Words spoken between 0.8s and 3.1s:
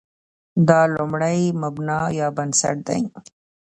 لومړی مبنا یا بنسټ دی.